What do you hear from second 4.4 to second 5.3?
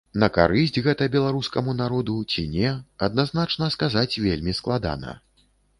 складана.